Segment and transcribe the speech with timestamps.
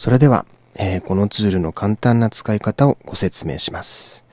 [0.00, 4.24] それでは、えーこのツールの簡単な使い方をご説明します。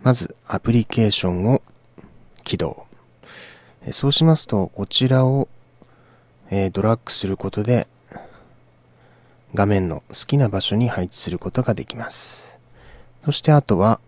[0.00, 1.60] まず、アプリケーションを
[2.44, 2.86] 起動。
[3.84, 5.48] えそうしますと、こちらを、
[6.50, 7.88] えードラッグすることで、
[9.54, 12.60] 画面の好きな場所に配置することができます。
[13.24, 13.98] そしてあとは、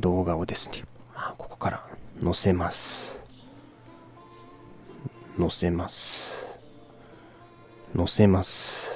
[0.00, 0.82] 動画をですね、
[1.14, 1.86] あここから
[2.20, 3.24] 載せます。
[5.38, 6.44] 載せます。
[7.94, 8.95] 載せます。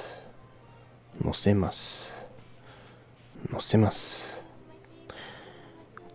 [1.23, 2.25] 載せます。
[3.51, 4.43] 載せます。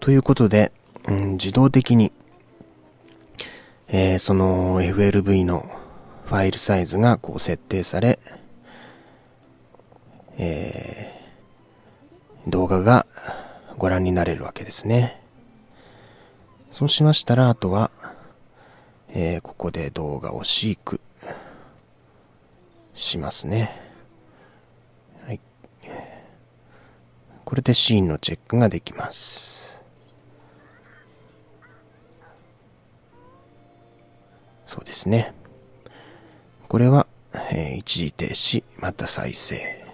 [0.00, 0.72] ということで、
[1.08, 2.12] うん、自動的に、
[3.88, 5.70] えーその FLV の
[6.26, 8.18] ファイルサイズがこう設定され、
[10.38, 11.16] えー
[12.48, 13.06] 動画が
[13.76, 15.20] ご覧になれるわけですね。
[16.70, 17.90] そうしましたら、あとは、
[19.08, 21.00] えーここで動画を飼育
[22.94, 23.70] しますね。
[25.26, 25.40] はい。
[27.56, 29.82] これでシーンのチェックができます。
[34.66, 35.32] そうですね。
[36.68, 39.86] これは、えー一時停止、また再生。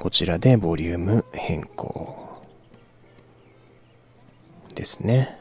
[0.00, 2.42] こちらでボリューム変更
[4.74, 5.38] ですね。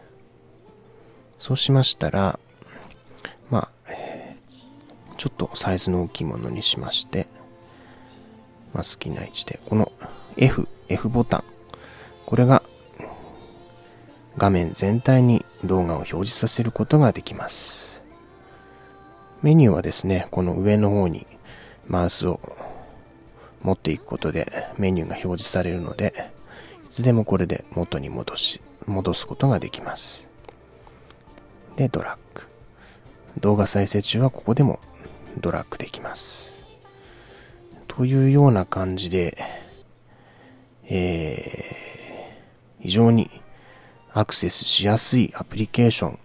[1.40, 2.40] そうしましたら、
[3.50, 7.26] まあ、えーちょっとサイズの大きいものにしまして、
[8.76, 9.91] まあ、好きな位置で、この
[10.38, 11.44] F、F ボタン、
[12.26, 12.64] これが
[14.38, 18.02] 画面全体に動画を表示させることができます。
[19.42, 21.28] メニューはですね、この上の方に
[21.88, 22.40] マウスを
[23.62, 26.32] 持っていくことでメニューが表示されるので、
[26.86, 30.28] いつでもこれで元に戻し、戻すことができます。
[31.76, 32.48] で、ドラッグ。
[33.40, 34.80] 動画再生中はここでも
[35.40, 36.64] ドラッグできます。
[37.88, 39.38] というような感じで、
[40.94, 43.32] えー、非常に
[44.14, 46.20] アクセスしやすいアプリケーション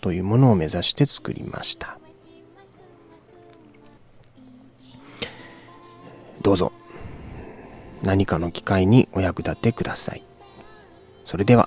[0.00, 1.98] というものを目指して作りました。
[6.40, 6.72] どうぞ
[8.02, 10.22] 何かの機会にお役立てください。
[11.24, 11.60] それでは。